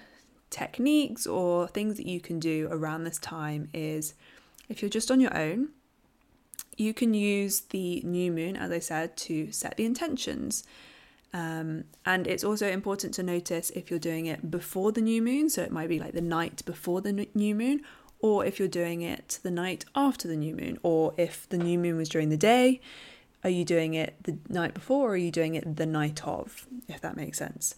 techniques 0.51 1.27
or 1.27 1.67
things 1.69 1.97
that 1.97 2.07
you 2.07 2.21
can 2.21 2.39
do 2.39 2.69
around 2.71 3.05
this 3.05 3.19
time 3.19 3.69
is 3.75 4.15
if 4.69 4.83
you're 4.83 4.89
just 4.89 5.11
on 5.11 5.21
your 5.21 5.37
own, 5.37 5.71
you 6.77 6.93
can 6.93 7.15
use 7.15 7.61
the 7.61 8.03
new 8.05 8.31
moon, 8.31 8.57
as 8.57 8.71
I 8.71 8.79
said, 8.79 9.17
to 9.19 9.51
set 9.53 9.77
the 9.77 9.85
intentions. 9.85 10.65
Um, 11.37 11.85
and 12.07 12.27
it's 12.27 12.43
also 12.43 12.67
important 12.67 13.13
to 13.15 13.23
notice 13.23 13.69
if 13.71 13.91
you're 13.91 13.99
doing 13.99 14.25
it 14.25 14.51
before 14.51 14.91
the 14.91 15.03
new 15.03 15.21
moon, 15.21 15.51
so 15.51 15.61
it 15.61 15.71
might 15.71 15.91
be 15.91 15.99
like 15.99 16.15
the 16.15 16.23
night 16.23 16.65
before 16.65 17.03
the 17.03 17.13
new 17.35 17.55
moon, 17.55 17.83
or 18.21 18.47
if 18.47 18.59
you're 18.59 18.69
doing 18.69 19.03
it 19.03 19.39
the 19.43 19.51
night 19.51 19.85
after 19.95 20.27
the 20.27 20.37
new 20.37 20.57
moon, 20.57 20.79
or 20.83 21.13
if 21.19 21.47
the 21.51 21.59
new 21.59 21.79
moon 21.79 21.99
was 21.99 22.09
during 22.09 22.31
the 22.31 22.39
day, 22.39 22.81
are 23.45 23.51
you 23.51 23.67
doing 23.67 23.93
it 23.93 24.15
the 24.23 24.39
night 24.49 24.73
before 24.73 25.11
or 25.11 25.13
are 25.13 25.17
you 25.19 25.31
doing 25.31 25.55
it 25.55 25.77
the 25.77 25.85
night 25.85 26.27
of, 26.27 26.67
if 26.89 27.03
that 27.03 27.19
makes 27.19 27.37
sense? 27.37 27.75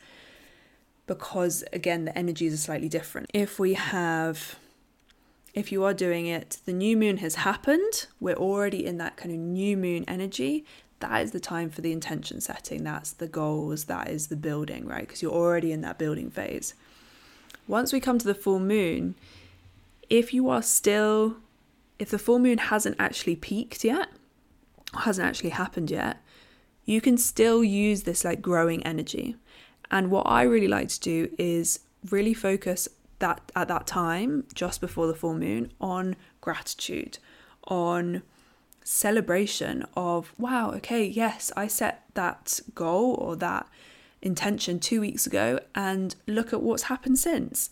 Because 1.09 1.65
again, 1.73 2.05
the 2.05 2.17
energies 2.17 2.55
are 2.55 2.59
slightly 2.59 2.89
different. 2.89 3.29
If 3.35 3.59
we 3.59 3.75
have 3.75 4.57
if 5.53 5.73
you 5.73 5.83
are 5.83 5.95
doing 5.95 6.27
it, 6.27 6.59
the 6.65 6.73
new 6.73 6.97
moon 6.97 7.17
has 7.17 7.35
happened, 7.35 8.07
we're 8.21 8.37
already 8.37 8.87
in 8.87 8.99
that 8.99 9.17
kind 9.17 9.33
of 9.33 9.41
new 9.41 9.77
moon 9.77 10.05
energy. 10.07 10.65
That 11.01 11.23
is 11.23 11.31
the 11.31 11.41
time 11.41 11.71
for 11.71 11.81
the 11.81 11.93
intention 11.93 12.41
setting. 12.41 12.83
That's 12.83 13.13
the 13.13 13.29
goals. 13.29 13.85
That 13.85 14.09
is 14.09 14.27
the 14.27 14.37
building, 14.37 14.87
right? 14.87 15.07
Because 15.07 15.23
you're 15.23 15.33
already 15.33 15.73
in 15.73 15.81
that 15.83 15.99
building 15.99 16.31
phase. 16.31 16.75
Once 17.67 17.93
we 17.93 18.01
come 18.01 18.19
to 18.19 18.27
the 18.27 18.35
full 18.35 18.59
moon, 18.59 19.15
if 20.11 20.35
you 20.35 20.49
are 20.49 20.63
still, 20.63 21.37
if 21.99 22.11
the 22.11 22.19
full 22.19 22.39
moon 22.39 22.59
hasn't 22.59 22.97
actually 22.99 23.37
peaked 23.37 23.85
yet, 23.85 24.09
hasn't 24.95 25.27
actually 25.27 25.51
happened 25.51 25.91
yet, 25.91 26.23
you 26.85 27.01
can 27.01 27.19
still 27.19 27.63
use 27.63 28.05
this 28.05 28.25
like 28.25 28.41
growing 28.41 28.83
energy. 28.85 29.37
And 29.91 30.11
what 30.11 30.27
I 30.27 30.43
really 30.43 30.69
like 30.69 30.89
to 30.89 31.01
do 31.01 31.31
is 31.39 31.81
really 32.11 32.35
focus 32.35 32.89
that 33.19 33.53
at 33.55 33.69
that 33.69 33.87
time, 33.87 34.45
just 34.55 34.81
before 34.81 35.07
the 35.07 35.15
full 35.15 35.35
moon, 35.35 35.73
on 35.81 36.17
gratitude, 36.41 37.19
on 37.65 38.23
celebration 38.89 39.85
of, 39.95 40.33
wow, 40.39 40.73
okay, 40.73 41.05
yes, 41.05 41.53
I 41.55 41.67
set 41.67 42.05
that 42.15 42.59
goal 42.75 43.17
or 43.17 43.37
that 43.37 43.69
intention 44.23 44.81
two 44.81 45.03
weeks 45.03 45.27
ago, 45.27 45.61
and 45.75 46.17
look 46.27 46.55
at 46.55 46.63
what's 46.63 46.85
happened 46.85 47.19
since. 47.19 47.69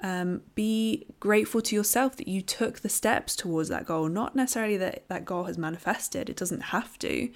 Um, 0.00 0.42
be 0.56 1.06
grateful 1.20 1.62
to 1.62 1.76
yourself 1.76 2.16
that 2.16 2.26
you 2.26 2.42
took 2.42 2.80
the 2.80 2.88
steps 2.88 3.36
towards 3.36 3.68
that 3.68 3.86
goal. 3.86 4.08
Not 4.08 4.34
necessarily 4.34 4.76
that 4.78 5.04
that 5.08 5.24
goal 5.24 5.44
has 5.44 5.56
manifested, 5.56 6.28
it 6.28 6.36
doesn't 6.36 6.60
have 6.60 6.98
to, 6.98 7.30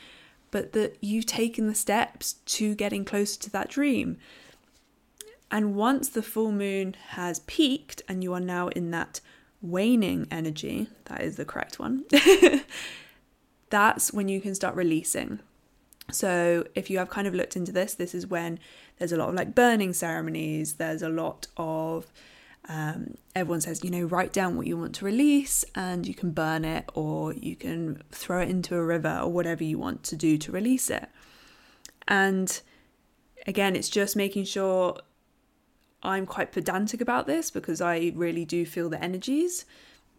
but 0.50 0.72
that 0.72 0.98
you've 1.00 1.26
taken 1.26 1.68
the 1.68 1.76
steps 1.76 2.34
to 2.46 2.74
getting 2.74 3.04
closer 3.04 3.38
to 3.40 3.50
that 3.50 3.68
dream. 3.68 4.18
And 5.48 5.76
once 5.76 6.08
the 6.08 6.22
full 6.24 6.50
moon 6.50 6.96
has 7.10 7.38
peaked 7.40 8.02
and 8.08 8.24
you 8.24 8.32
are 8.32 8.40
now 8.40 8.66
in 8.68 8.90
that 8.90 9.20
waning 9.60 10.26
energy, 10.28 10.88
that 11.04 11.22
is 11.22 11.36
the 11.36 11.44
correct 11.44 11.78
one, 11.78 12.04
that's 13.72 14.12
when 14.12 14.28
you 14.28 14.40
can 14.40 14.54
start 14.54 14.76
releasing. 14.76 15.40
So, 16.10 16.66
if 16.74 16.90
you 16.90 16.98
have 16.98 17.08
kind 17.08 17.26
of 17.26 17.34
looked 17.34 17.56
into 17.56 17.72
this, 17.72 17.94
this 17.94 18.14
is 18.14 18.26
when 18.26 18.58
there's 18.98 19.12
a 19.12 19.16
lot 19.16 19.30
of 19.30 19.34
like 19.34 19.54
burning 19.54 19.94
ceremonies, 19.94 20.74
there's 20.74 21.00
a 21.02 21.08
lot 21.08 21.46
of 21.56 22.12
um, 22.68 23.14
everyone 23.34 23.60
says, 23.60 23.82
you 23.82 23.90
know, 23.90 24.04
write 24.04 24.32
down 24.32 24.56
what 24.56 24.66
you 24.66 24.76
want 24.76 24.94
to 24.96 25.04
release 25.04 25.64
and 25.74 26.06
you 26.06 26.14
can 26.14 26.30
burn 26.30 26.64
it 26.64 26.84
or 26.94 27.32
you 27.32 27.56
can 27.56 28.02
throw 28.12 28.40
it 28.40 28.50
into 28.50 28.76
a 28.76 28.84
river 28.84 29.20
or 29.22 29.32
whatever 29.32 29.64
you 29.64 29.78
want 29.78 30.04
to 30.04 30.16
do 30.16 30.38
to 30.38 30.52
release 30.52 30.90
it. 30.90 31.08
And 32.06 32.60
again, 33.46 33.74
it's 33.74 33.88
just 33.88 34.14
making 34.14 34.44
sure 34.44 34.98
I'm 36.02 36.26
quite 36.26 36.52
pedantic 36.52 37.00
about 37.00 37.26
this 37.26 37.50
because 37.50 37.80
I 37.80 38.12
really 38.14 38.44
do 38.44 38.64
feel 38.64 38.88
the 38.88 39.02
energies, 39.02 39.64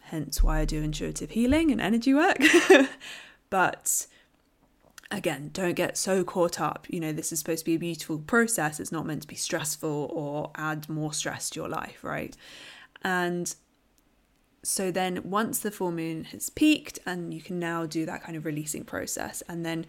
hence 0.03 0.43
why 0.43 0.60
I 0.60 0.65
do 0.65 0.81
intuitive 0.81 1.31
healing 1.31 1.72
and 1.72 1.79
energy 1.79 2.13
work. 2.13 2.39
but 3.53 4.07
again, 5.12 5.51
don't 5.53 5.75
get 5.75 5.95
so 5.95 6.24
caught 6.24 6.60
up. 6.60 6.88
You 6.89 7.00
know, 7.00 7.12
this 7.12 7.31
is 7.31 7.38
supposed 7.38 7.60
to 7.60 7.65
be 7.65 7.75
a 7.75 7.77
beautiful 7.77 8.17
process. 8.17 8.79
It's 8.79 8.91
not 8.91 9.05
meant 9.05 9.22
to 9.22 9.27
be 9.27 9.36
stressful 9.36 10.10
or 10.12 10.50
add 10.55 10.89
more 10.89 11.13
stress 11.13 11.51
to 11.51 11.60
your 11.60 11.69
life, 11.69 12.03
right? 12.03 12.36
And 13.03 13.53
so 14.63 14.89
then 14.89 15.22
once 15.24 15.60
the 15.60 15.69
full 15.69 15.91
moon 15.91 16.24
has 16.31 16.50
peaked 16.50 16.98
and 17.05 17.31
you 17.31 17.43
can 17.43 17.60
now 17.60 17.86
do 17.86 18.07
that 18.07 18.24
kind 18.24 18.36
of 18.36 18.43
releasing 18.43 18.83
process 18.86 19.43
and 19.48 19.63
then 19.63 19.86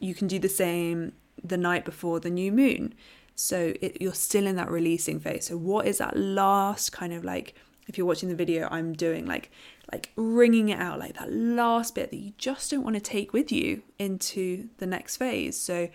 you 0.00 0.14
can 0.14 0.26
do 0.26 0.38
the 0.38 0.48
same 0.48 1.12
the 1.44 1.58
night 1.58 1.84
before 1.84 2.18
the 2.18 2.30
new 2.30 2.50
moon 2.50 2.94
so 3.34 3.74
it, 3.82 4.00
you're 4.00 4.14
still 4.14 4.46
in 4.46 4.56
that 4.56 4.70
releasing 4.70 5.20
phase. 5.20 5.44
So 5.48 5.58
what 5.58 5.86
is 5.86 5.98
that 5.98 6.16
last 6.16 6.92
kind 6.92 7.12
of 7.12 7.26
like? 7.26 7.54
If 7.88 7.98
you're 7.98 8.06
watching 8.06 8.30
the 8.30 8.34
video, 8.34 8.68
I'm 8.70 8.94
doing 8.94 9.26
like 9.26 9.50
like 9.92 10.10
wringing 10.16 10.68
it 10.68 10.80
out, 10.80 10.98
like 10.98 11.16
that 11.16 11.32
last 11.32 11.94
bit 11.94 12.10
that 12.10 12.16
you 12.16 12.32
just 12.38 12.70
don't 12.70 12.82
want 12.82 12.96
to 12.96 13.00
take 13.00 13.32
with 13.32 13.52
you 13.52 13.82
into 13.98 14.68
the 14.78 14.86
next 14.86 15.16
phase. 15.16 15.56
So 15.56 15.88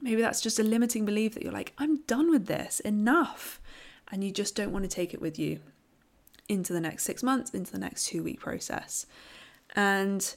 maybe 0.00 0.20
that's 0.20 0.40
just 0.40 0.58
a 0.58 0.62
limiting 0.62 1.04
belief 1.04 1.34
that 1.34 1.42
you're 1.42 1.52
like, 1.52 1.72
I'm 1.78 2.02
done 2.02 2.30
with 2.30 2.46
this, 2.46 2.80
enough, 2.80 3.60
and 4.10 4.22
you 4.22 4.30
just 4.30 4.54
don't 4.54 4.72
want 4.72 4.84
to 4.84 4.90
take 4.90 5.14
it 5.14 5.20
with 5.20 5.38
you 5.38 5.60
into 6.48 6.72
the 6.72 6.80
next 6.80 7.04
six 7.04 7.22
months, 7.22 7.50
into 7.50 7.72
the 7.72 7.78
next 7.78 8.06
two 8.06 8.22
week 8.22 8.40
process. 8.40 9.06
And 9.74 10.34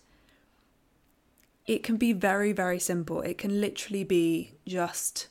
it 1.65 1.83
can 1.83 1.97
be 1.97 2.13
very, 2.13 2.51
very 2.51 2.79
simple. 2.79 3.21
It 3.21 3.37
can 3.37 3.59
literally 3.59 4.03
be 4.03 4.53
just 4.67 5.27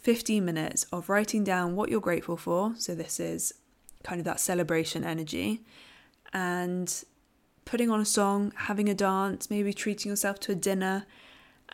15 0.00 0.44
minutes 0.44 0.84
of 0.92 1.08
writing 1.08 1.42
down 1.44 1.74
what 1.74 1.88
you're 1.88 2.00
grateful 2.00 2.36
for. 2.36 2.74
So, 2.76 2.94
this 2.94 3.18
is 3.18 3.54
kind 4.02 4.20
of 4.20 4.24
that 4.26 4.40
celebration 4.40 5.04
energy, 5.04 5.62
and 6.34 7.04
putting 7.64 7.88
on 7.88 8.00
a 8.00 8.04
song, 8.04 8.52
having 8.56 8.88
a 8.88 8.94
dance, 8.94 9.48
maybe 9.48 9.72
treating 9.72 10.10
yourself 10.10 10.38
to 10.40 10.52
a 10.52 10.54
dinner. 10.54 11.06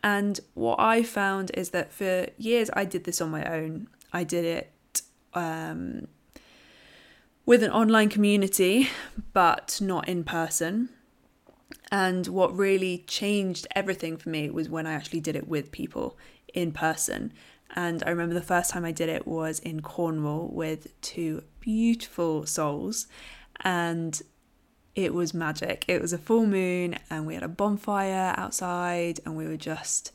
And 0.04 0.38
what 0.54 0.78
I 0.78 1.02
found 1.02 1.50
is 1.54 1.70
that 1.70 1.92
for 1.92 2.28
years 2.38 2.70
I 2.74 2.84
did 2.84 3.04
this 3.04 3.20
on 3.20 3.30
my 3.30 3.44
own. 3.44 3.88
I 4.12 4.22
did 4.22 4.44
it 4.44 5.02
um, 5.34 6.06
with 7.46 7.62
an 7.62 7.70
online 7.70 8.08
community, 8.08 8.88
but 9.32 9.80
not 9.82 10.08
in 10.08 10.22
person. 10.24 10.90
And 11.90 12.28
what 12.28 12.56
really 12.56 13.04
changed 13.06 13.66
everything 13.74 14.16
for 14.16 14.28
me 14.28 14.48
was 14.48 14.68
when 14.68 14.86
I 14.86 14.92
actually 14.92 15.20
did 15.20 15.34
it 15.34 15.48
with 15.48 15.72
people 15.72 16.16
in 16.54 16.70
person. 16.70 17.32
And 17.74 18.02
I 18.04 18.10
remember 18.10 18.34
the 18.34 18.42
first 18.42 18.70
time 18.70 18.84
I 18.84 18.92
did 18.92 19.08
it 19.08 19.26
was 19.26 19.58
in 19.60 19.80
Cornwall 19.80 20.48
with 20.52 21.00
two 21.00 21.42
beautiful 21.60 22.46
souls. 22.46 23.06
And 23.62 24.20
it 25.04 25.14
was 25.14 25.34
magic. 25.34 25.84
It 25.88 26.00
was 26.00 26.12
a 26.12 26.18
full 26.18 26.46
moon, 26.46 26.96
and 27.08 27.26
we 27.26 27.34
had 27.34 27.42
a 27.42 27.48
bonfire 27.48 28.34
outside, 28.36 29.20
and 29.24 29.36
we 29.36 29.46
were 29.46 29.56
just. 29.56 30.12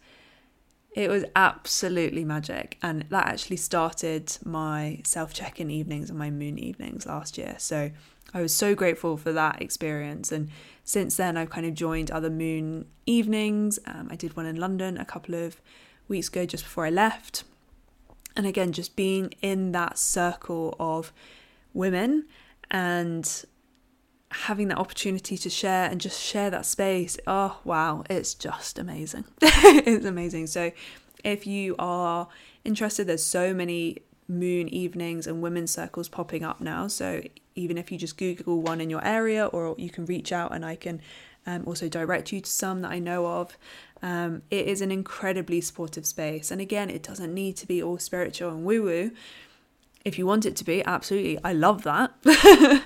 It 0.94 1.10
was 1.10 1.26
absolutely 1.36 2.24
magic. 2.24 2.78
And 2.82 3.04
that 3.10 3.28
actually 3.28 3.58
started 3.58 4.38
my 4.46 5.02
self 5.04 5.34
check 5.34 5.60
in 5.60 5.70
evenings 5.70 6.10
and 6.10 6.18
my 6.18 6.32
moon 6.32 6.58
evenings 6.58 7.06
last 7.06 7.38
year. 7.38 7.56
So 7.58 7.92
I 8.34 8.42
was 8.42 8.54
so 8.54 8.76
grateful 8.76 9.18
for 9.18 9.34
that 9.34 9.62
experience. 9.62 10.32
And 10.32 10.50
since 10.86 11.18
then, 11.18 11.36
I've 11.36 11.50
kind 11.50 11.66
of 11.66 11.74
joined 11.74 12.12
other 12.12 12.30
moon 12.30 12.86
evenings. 13.06 13.78
Um, 13.86 14.08
I 14.10 14.16
did 14.16 14.38
one 14.38 14.46
in 14.46 14.56
London 14.56 14.98
a 14.98 15.06
couple 15.06 15.36
of 15.36 15.62
weeks 16.08 16.28
ago 16.28 16.46
just 16.46 16.64
before 16.64 16.86
I 16.86 16.90
left. 16.90 17.44
And 18.36 18.46
again, 18.46 18.72
just 18.72 18.96
being 18.96 19.34
in 19.42 19.72
that 19.72 19.98
circle 19.98 20.76
of 20.80 21.14
women 21.74 22.26
and 22.72 23.46
having 24.44 24.68
that 24.68 24.78
opportunity 24.78 25.38
to 25.38 25.50
share 25.50 25.90
and 25.90 26.00
just 26.00 26.22
share 26.22 26.50
that 26.50 26.66
space. 26.66 27.18
Oh, 27.26 27.60
wow, 27.64 28.04
it's 28.10 28.34
just 28.34 28.78
amazing. 28.78 29.26
it's 29.42 30.06
amazing. 30.06 30.48
So, 30.48 30.72
if 31.24 31.48
you 31.48 31.76
are 31.80 32.28
interested, 32.64 33.08
there's 33.08 33.26
so 33.26 33.54
many 33.54 34.00
moon 34.28 34.68
evenings 34.70 35.28
and 35.28 35.42
women's 35.42 35.72
circles 35.72 36.10
popping 36.10 36.44
up 36.44 36.62
now. 36.62 36.88
So, 36.88 37.22
even 37.56 37.78
if 37.78 37.92
you 37.92 37.98
just 37.98 38.18
Google 38.18 38.62
one 38.62 38.82
in 38.82 38.90
your 38.90 39.04
area, 39.04 39.46
or 39.48 39.76
you 39.78 39.90
can 39.90 40.06
reach 40.06 40.32
out 40.32 40.54
and 40.54 40.66
I 40.66 40.76
can 40.76 41.02
um, 41.46 41.64
also 41.66 41.88
direct 41.88 42.32
you 42.32 42.42
to 42.42 42.50
some 42.50 42.82
that 42.82 42.92
I 42.92 43.00
know 43.00 43.26
of. 43.28 43.58
Um, 44.02 44.42
it 44.52 44.68
is 44.68 44.82
an 44.82 44.92
incredibly 44.92 45.62
supportive 45.62 46.06
space. 46.06 46.52
And 46.52 46.60
again, 46.60 46.90
it 46.90 47.04
doesn't 47.04 47.34
need 47.34 47.56
to 47.58 47.68
be 47.68 47.82
all 47.82 47.98
spiritual 47.98 48.50
and 48.50 48.66
woo 48.66 48.84
woo. 48.84 49.12
If 50.04 50.20
you 50.20 50.26
want 50.28 50.46
it 50.46 50.56
to 50.58 50.64
be, 50.64 50.84
absolutely, 50.86 51.40
I 51.44 51.54
love 51.54 51.84
that. 51.84 52.14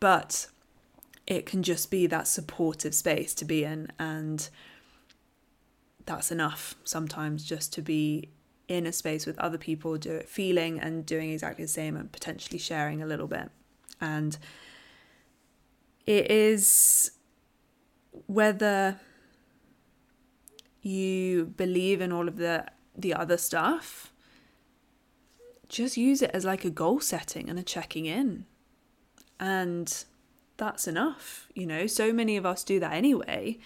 but 0.00 0.48
it 1.28 1.44
can 1.44 1.62
just 1.62 1.90
be 1.90 2.06
that 2.06 2.26
supportive 2.26 2.94
space 2.94 3.34
to 3.34 3.44
be 3.44 3.62
in. 3.62 3.92
And 3.98 4.48
that's 6.06 6.32
enough 6.32 6.74
sometimes 6.84 7.44
just 7.44 7.72
to 7.74 7.82
be 7.82 8.30
in 8.66 8.86
a 8.86 8.92
space 8.92 9.26
with 9.26 9.38
other 9.38 9.58
people, 9.58 9.98
do 9.98 10.12
it 10.12 10.28
feeling 10.28 10.80
and 10.80 11.04
doing 11.04 11.30
exactly 11.30 11.64
the 11.64 11.68
same 11.68 11.96
and 11.96 12.10
potentially 12.10 12.58
sharing 12.58 13.02
a 13.02 13.06
little 13.06 13.26
bit. 13.26 13.50
And 14.00 14.38
it 16.06 16.30
is 16.30 17.10
whether 18.26 18.98
you 20.80 21.44
believe 21.44 22.00
in 22.00 22.10
all 22.10 22.26
of 22.26 22.36
the 22.36 22.64
the 22.96 23.12
other 23.14 23.36
stuff 23.36 24.12
just 25.68 25.96
use 25.96 26.22
it 26.22 26.30
as 26.32 26.44
like 26.44 26.64
a 26.64 26.70
goal 26.70 26.98
setting 26.98 27.48
and 27.50 27.58
a 27.58 27.62
checking 27.62 28.06
in. 28.06 28.46
And 29.38 30.04
that's 30.58 30.86
enough. 30.86 31.48
You 31.54 31.66
know, 31.66 31.86
so 31.86 32.12
many 32.12 32.36
of 32.36 32.44
us 32.44 32.62
do 32.62 32.78
that 32.80 32.92
anyway. 32.92 33.58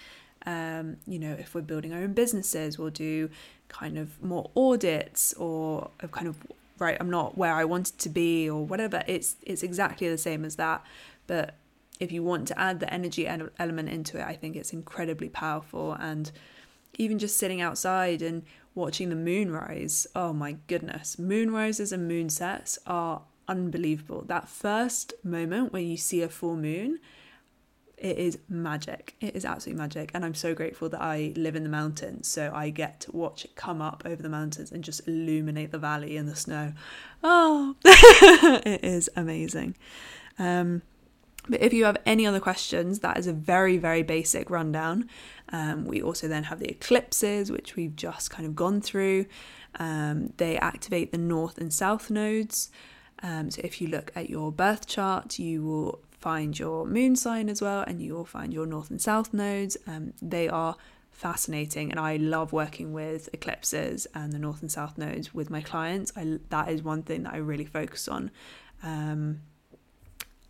Um, 0.46 0.99
you 1.06 1.18
know, 1.18 1.32
if 1.32 1.54
we're 1.54 1.62
building 1.62 1.92
our 1.92 2.00
own 2.00 2.12
businesses, 2.12 2.78
we'll 2.78 2.90
do 2.90 3.30
kind 3.68 3.99
of 3.99 4.22
more 4.22 4.50
audits 4.56 5.32
or 5.34 5.90
kind 6.11 6.28
of 6.28 6.37
right, 6.78 6.96
I'm 7.00 7.11
not 7.11 7.38
where 7.38 7.54
I 7.54 7.64
wanted 7.64 7.99
to 7.99 8.08
be 8.08 8.49
or 8.49 8.64
whatever. 8.64 9.02
It's 9.06 9.37
it's 9.42 9.62
exactly 9.62 10.08
the 10.08 10.18
same 10.18 10.44
as 10.44 10.56
that. 10.56 10.84
But 11.26 11.54
if 12.00 12.12
you 12.12 12.22
want 12.22 12.49
to 12.49 12.58
add 12.58 12.80
the 12.80 12.92
energy 12.92 13.26
element 13.26 13.88
into 13.88 14.18
it, 14.18 14.25
I 14.25 14.34
think 14.34 14.56
it's 14.56 14.72
incredibly 14.72 15.28
powerful. 15.28 15.92
And 15.92 16.30
even 16.99 17.18
just 17.18 17.37
sitting 17.37 17.61
outside 17.61 18.20
and 18.22 18.42
watching 18.75 19.08
the 19.08 19.16
moon 19.16 19.52
rise, 19.52 20.06
oh 20.14 20.32
my 20.32 20.56
goodness, 20.66 21.18
moon 21.18 21.52
rises 21.52 21.92
and 21.92 22.08
moon 22.08 22.28
sets 22.28 22.78
are 22.87 23.22
unbelievable. 23.49 24.25
That 24.26 24.49
first 24.49 25.14
moment 25.25 25.72
when 25.72 25.87
you 25.87 25.96
see 25.96 26.22
a 26.22 26.28
full 26.28 26.56
moon, 26.56 26.99
it 28.02 28.18
is 28.18 28.38
magic. 28.49 29.14
It 29.20 29.37
is 29.37 29.44
absolutely 29.44 29.80
magic. 29.80 30.11
And 30.12 30.25
I'm 30.25 30.34
so 30.34 30.54
grateful 30.54 30.88
that 30.88 31.00
I 31.00 31.32
live 31.37 31.54
in 31.54 31.62
the 31.62 31.68
mountains. 31.68 32.26
So 32.26 32.50
I 32.52 32.70
get 32.70 33.00
to 33.00 33.12
watch 33.12 33.44
it 33.44 33.54
come 33.54 33.80
up 33.80 34.02
over 34.04 34.20
the 34.20 34.28
mountains 34.28 34.72
and 34.72 34.82
just 34.82 35.06
illuminate 35.06 35.70
the 35.70 35.78
valley 35.78 36.16
and 36.16 36.28
the 36.28 36.34
snow. 36.34 36.72
Oh, 37.22 37.76
it 37.84 38.84
is 38.84 39.08
amazing. 39.14 39.76
Um, 40.38 40.82
but 41.49 41.61
if 41.61 41.72
you 41.72 41.84
have 41.84 41.96
any 42.06 42.26
other 42.26 42.40
questions, 42.40 43.00
that 43.00 43.18
is 43.18 43.26
a 43.26 43.32
very, 43.32 43.76
very 43.76 44.02
basic 44.02 44.50
rundown. 44.50 45.08
Um, 45.50 45.84
we 45.84 46.02
also 46.02 46.26
then 46.26 46.44
have 46.44 46.58
the 46.58 46.70
eclipses, 46.70 47.52
which 47.52 47.76
we've 47.76 47.94
just 47.94 48.30
kind 48.30 48.46
of 48.46 48.56
gone 48.56 48.80
through. 48.80 49.26
Um, 49.78 50.32
they 50.37 50.56
activate 50.58 51.12
the 51.12 51.18
north 51.18 51.58
and 51.58 51.72
south 51.72 52.11
nodes. 52.11 52.70
Um, 53.23 53.50
so 53.50 53.61
if 53.64 53.81
you 53.81 53.88
look 53.88 54.11
at 54.14 54.29
your 54.29 54.50
birth 54.50 54.87
chart, 54.87 55.38
you 55.38 55.62
will 55.62 56.00
find 56.11 56.59
your 56.59 56.87
moon 56.87 57.17
sign 57.17 57.49
as 57.49 57.61
well, 57.61 57.83
and 57.87 58.00
you 58.00 58.14
will 58.14 58.25
find 58.25 58.52
your 58.52 58.67
north 58.67 58.91
and 58.91 59.00
south 59.00 59.33
nodes. 59.33 59.76
Um, 59.87 60.12
they 60.21 60.49
are 60.49 60.76
fascinating, 61.11 61.91
and 61.91 62.00
I 62.00 62.17
love 62.17 62.52
working 62.52 62.93
with 62.93 63.29
eclipses 63.33 64.07
and 64.14 64.33
the 64.33 64.38
north 64.38 64.62
and 64.62 64.71
south 64.71 64.99
nodes 64.99 65.35
with 65.35 65.50
my 65.50 65.61
clients. 65.61 66.12
I, 66.17 66.38
that 66.49 66.69
is 66.69 66.83
one 66.83 67.02
thing 67.02 67.25
that 67.25 67.35
I 67.35 67.38
really 67.38 67.64
focus 67.64 68.09
on. 68.09 68.31
Um, 68.83 69.41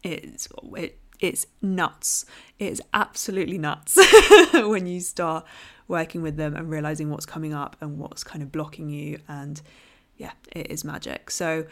it's 0.03 0.49
it 0.77 0.99
it's 1.21 1.47
nuts. 1.61 2.27
It's 2.59 2.81
absolutely 2.93 3.59
nuts 3.59 3.99
when 4.53 4.87
you 4.87 5.01
start 5.01 5.45
working 5.89 6.23
with 6.23 6.37
them 6.37 6.57
and 6.57 6.69
realizing 6.69 7.11
what's 7.11 7.27
coming 7.27 7.55
up 7.55 7.77
and 7.81 7.99
what's 7.99 8.25
kind 8.25 8.43
of 8.43 8.51
blocking 8.51 8.89
you. 8.89 9.21
And 9.29 9.61
yeah, 10.17 10.33
it 10.51 10.71
is 10.71 10.85
magic. 10.85 11.31
So 11.31 11.67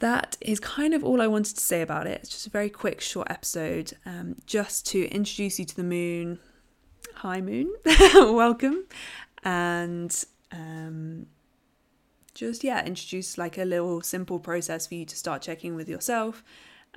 that 0.00 0.36
is 0.40 0.60
kind 0.60 0.94
of 0.94 1.04
all 1.04 1.22
I 1.22 1.26
wanted 1.26 1.56
to 1.56 1.60
say 1.60 1.82
about 1.82 2.06
it. 2.06 2.20
It's 2.22 2.30
just 2.30 2.46
a 2.46 2.50
very 2.50 2.68
quick, 2.68 3.00
short 3.00 3.30
episode, 3.30 3.92
um, 4.04 4.36
just 4.46 4.86
to 4.88 5.08
introduce 5.08 5.58
you 5.58 5.64
to 5.64 5.76
the 5.76 5.84
moon. 5.84 6.38
Hi, 7.16 7.40
moon, 7.40 7.72
welcome, 8.14 8.84
and 9.44 10.24
um, 10.52 11.26
just 12.34 12.64
yeah, 12.64 12.84
introduce 12.84 13.38
like 13.38 13.58
a 13.58 13.64
little 13.64 14.00
simple 14.00 14.38
process 14.38 14.86
for 14.86 14.94
you 14.94 15.04
to 15.04 15.16
start 15.16 15.42
checking 15.42 15.74
with 15.74 15.88
yourself 15.88 16.42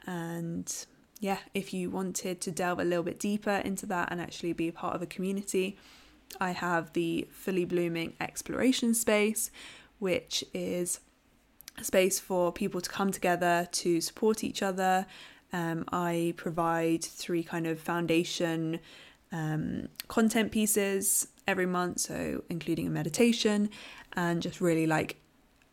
and 0.06 0.86
yeah, 1.20 1.38
if 1.54 1.74
you 1.74 1.90
wanted 1.90 2.42
to 2.42 2.52
delve 2.52 2.80
a 2.80 2.84
little 2.84 3.04
bit 3.04 3.20
deeper 3.20 3.62
into 3.64 3.86
that 3.88 4.10
and 4.12 4.20
actually 4.20 4.54
be 4.54 4.68
a 4.68 4.74
part 4.74 4.96
of 4.96 5.02
a 5.02 5.06
community, 5.06 5.78
I 6.40 6.52
have 6.52 6.94
the 6.94 7.28
Fully 7.32 7.66
Blooming 7.66 8.14
Exploration 8.20 8.94
Space, 8.94 9.50
which 10.00 10.44
is 10.54 11.00
a 11.78 11.84
space 11.84 12.20
for 12.20 12.52
people 12.52 12.82
to 12.82 12.90
come 12.90 13.12
together 13.12 13.68
to 13.72 14.02
support 14.02 14.44
each 14.44 14.62
other. 14.62 15.06
Um, 15.52 15.86
I 15.92 16.34
provide 16.38 17.04
three 17.04 17.44
kind 17.44 17.68
of 17.68 17.80
foundation 17.80 18.80
um, 19.32 19.88
content 20.08 20.52
pieces 20.52 21.28
every 21.48 21.66
month, 21.66 22.00
so 22.00 22.44
including 22.50 22.88
a 22.88 22.90
meditation 22.90 23.70
and 24.14 24.42
just 24.42 24.62
really 24.62 24.88
like 24.88 25.18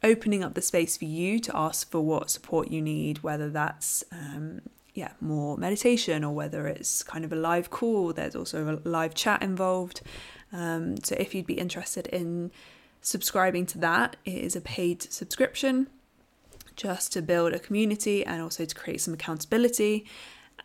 opening 0.02 0.42
up 0.42 0.54
the 0.54 0.62
space 0.62 0.96
for 0.96 1.04
you 1.04 1.38
to 1.40 1.56
ask 1.56 1.90
for 1.90 2.00
what 2.00 2.30
support 2.30 2.70
you 2.70 2.80
need, 2.80 3.22
whether 3.22 3.50
that's 3.50 4.02
um, 4.12 4.62
yeah 4.94 5.12
more 5.20 5.56
meditation 5.56 6.24
or 6.24 6.34
whether 6.34 6.66
it's 6.66 7.02
kind 7.02 7.24
of 7.24 7.32
a 7.32 7.36
live 7.36 7.70
call. 7.70 8.12
There's 8.12 8.34
also 8.34 8.80
a 8.84 8.88
live 8.88 9.14
chat 9.14 9.42
involved. 9.42 10.00
Um, 10.52 10.96
so 11.02 11.14
if 11.18 11.34
you'd 11.34 11.46
be 11.46 11.54
interested 11.54 12.06
in 12.08 12.50
subscribing 13.00 13.66
to 13.66 13.78
that, 13.78 14.16
it 14.24 14.34
is 14.34 14.56
a 14.56 14.60
paid 14.60 15.02
subscription 15.02 15.88
just 16.76 17.12
to 17.12 17.22
build 17.22 17.52
a 17.52 17.58
community 17.58 18.24
and 18.24 18.40
also 18.40 18.64
to 18.64 18.74
create 18.74 19.00
some 19.00 19.14
accountability. 19.14 20.06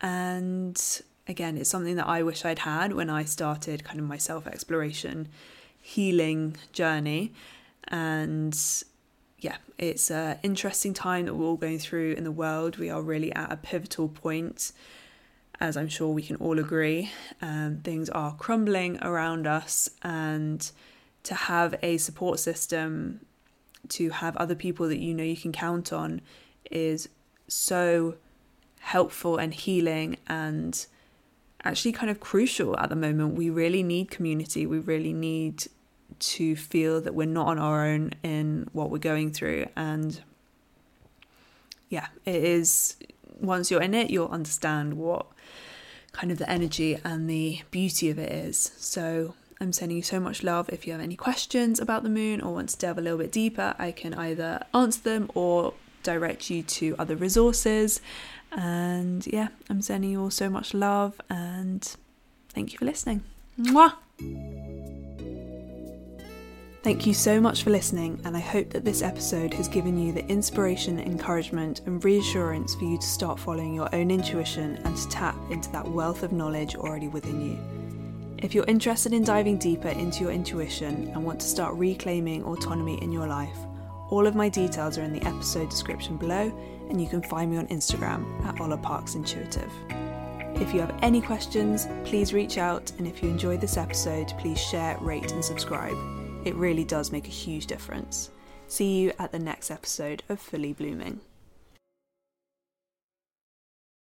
And 0.00 0.80
again, 1.28 1.56
it's 1.56 1.70
something 1.70 1.96
that 1.96 2.06
I 2.06 2.22
wish 2.22 2.44
I'd 2.44 2.60
had 2.60 2.92
when 2.92 3.10
I 3.10 3.24
started 3.24 3.84
kind 3.84 4.00
of 4.00 4.06
my 4.06 4.16
self 4.16 4.46
exploration 4.46 5.28
healing 5.80 6.56
journey. 6.72 7.32
And 7.88 8.58
yeah, 9.38 9.56
it's 9.78 10.10
an 10.10 10.38
interesting 10.42 10.94
time 10.94 11.26
that 11.26 11.34
we're 11.34 11.46
all 11.46 11.56
going 11.56 11.78
through 11.78 12.12
in 12.12 12.24
the 12.24 12.32
world. 12.32 12.78
We 12.78 12.90
are 12.90 13.02
really 13.02 13.32
at 13.32 13.52
a 13.52 13.56
pivotal 13.56 14.08
point, 14.08 14.72
as 15.60 15.76
I'm 15.76 15.88
sure 15.88 16.08
we 16.08 16.22
can 16.22 16.36
all 16.36 16.58
agree. 16.58 17.10
Um, 17.42 17.80
things 17.84 18.08
are 18.10 18.34
crumbling 18.34 18.98
around 19.02 19.46
us, 19.46 19.88
and 20.02 20.68
to 21.26 21.34
have 21.34 21.74
a 21.82 21.96
support 21.98 22.38
system, 22.38 23.20
to 23.88 24.10
have 24.10 24.36
other 24.36 24.54
people 24.54 24.88
that 24.88 24.98
you 24.98 25.12
know 25.12 25.24
you 25.24 25.36
can 25.36 25.50
count 25.52 25.92
on, 25.92 26.20
is 26.70 27.08
so 27.48 28.14
helpful 28.78 29.36
and 29.36 29.52
healing 29.52 30.16
and 30.28 30.86
actually 31.64 31.90
kind 31.90 32.10
of 32.10 32.20
crucial 32.20 32.78
at 32.78 32.88
the 32.90 32.96
moment. 32.96 33.34
We 33.34 33.50
really 33.50 33.82
need 33.82 34.08
community. 34.08 34.66
We 34.66 34.78
really 34.78 35.12
need 35.12 35.66
to 36.18 36.54
feel 36.54 37.00
that 37.00 37.12
we're 37.12 37.26
not 37.26 37.48
on 37.48 37.58
our 37.58 37.84
own 37.84 38.12
in 38.22 38.68
what 38.72 38.90
we're 38.90 38.98
going 38.98 39.32
through. 39.32 39.66
And 39.74 40.22
yeah, 41.88 42.06
it 42.24 42.36
is, 42.36 42.96
once 43.40 43.68
you're 43.68 43.82
in 43.82 43.94
it, 43.94 44.10
you'll 44.10 44.28
understand 44.28 44.94
what 44.94 45.26
kind 46.12 46.30
of 46.30 46.38
the 46.38 46.48
energy 46.48 46.98
and 47.04 47.28
the 47.28 47.62
beauty 47.72 48.10
of 48.10 48.18
it 48.20 48.30
is. 48.30 48.70
So 48.76 49.34
I'm 49.60 49.72
sending 49.72 49.96
you 49.96 50.02
so 50.02 50.20
much 50.20 50.42
love. 50.42 50.68
If 50.68 50.86
you 50.86 50.92
have 50.92 51.00
any 51.00 51.16
questions 51.16 51.80
about 51.80 52.02
the 52.02 52.08
moon 52.08 52.40
or 52.40 52.52
want 52.52 52.68
to 52.70 52.78
delve 52.78 52.98
a 52.98 53.00
little 53.00 53.18
bit 53.18 53.32
deeper, 53.32 53.74
I 53.78 53.90
can 53.90 54.14
either 54.14 54.62
answer 54.74 55.00
them 55.00 55.30
or 55.34 55.74
direct 56.02 56.50
you 56.50 56.62
to 56.62 56.94
other 56.98 57.16
resources. 57.16 58.00
And 58.52 59.26
yeah, 59.26 59.48
I'm 59.70 59.82
sending 59.82 60.10
you 60.10 60.20
all 60.20 60.30
so 60.30 60.48
much 60.50 60.74
love 60.74 61.20
and 61.30 61.82
thank 62.50 62.72
you 62.72 62.78
for 62.78 62.84
listening. 62.84 63.22
Mwah! 63.58 63.94
Thank 66.82 67.04
you 67.04 67.14
so 67.14 67.40
much 67.40 67.64
for 67.64 67.70
listening, 67.70 68.20
and 68.24 68.36
I 68.36 68.40
hope 68.40 68.70
that 68.70 68.84
this 68.84 69.02
episode 69.02 69.52
has 69.54 69.66
given 69.66 69.98
you 69.98 70.12
the 70.12 70.24
inspiration, 70.28 71.00
encouragement, 71.00 71.80
and 71.84 72.04
reassurance 72.04 72.76
for 72.76 72.84
you 72.84 72.96
to 72.96 73.06
start 73.06 73.40
following 73.40 73.74
your 73.74 73.92
own 73.92 74.12
intuition 74.12 74.76
and 74.84 74.96
to 74.96 75.08
tap 75.08 75.36
into 75.50 75.68
that 75.72 75.88
wealth 75.88 76.22
of 76.22 76.30
knowledge 76.30 76.76
already 76.76 77.08
within 77.08 77.44
you. 77.44 77.75
If 78.46 78.54
you're 78.54 78.64
interested 78.66 79.12
in 79.12 79.24
diving 79.24 79.58
deeper 79.58 79.88
into 79.88 80.20
your 80.20 80.30
intuition 80.30 81.10
and 81.12 81.24
want 81.24 81.40
to 81.40 81.48
start 81.48 81.74
reclaiming 81.74 82.44
autonomy 82.44 83.02
in 83.02 83.10
your 83.10 83.26
life, 83.26 83.58
all 84.08 84.24
of 84.24 84.36
my 84.36 84.48
details 84.48 84.96
are 84.96 85.02
in 85.02 85.12
the 85.12 85.26
episode 85.26 85.68
description 85.68 86.16
below, 86.16 86.56
and 86.88 87.00
you 87.00 87.08
can 87.08 87.24
find 87.24 87.50
me 87.50 87.56
on 87.56 87.66
Instagram 87.66 88.24
at 88.44 88.60
Ola 88.60 88.76
Parks 88.76 89.16
Intuitive. 89.16 89.72
If 90.60 90.72
you 90.72 90.78
have 90.78 90.96
any 91.02 91.20
questions, 91.20 91.88
please 92.04 92.32
reach 92.32 92.56
out, 92.56 92.92
and 92.98 93.08
if 93.08 93.20
you 93.20 93.30
enjoyed 93.30 93.60
this 93.60 93.76
episode, 93.76 94.32
please 94.38 94.60
share, 94.60 94.96
rate, 95.00 95.32
and 95.32 95.44
subscribe. 95.44 95.96
It 96.44 96.54
really 96.54 96.84
does 96.84 97.10
make 97.10 97.26
a 97.26 97.30
huge 97.30 97.66
difference. 97.66 98.30
See 98.68 99.00
you 99.00 99.12
at 99.18 99.32
the 99.32 99.40
next 99.40 99.72
episode 99.72 100.22
of 100.28 100.38
Fully 100.38 100.72
Blooming. 100.72 101.20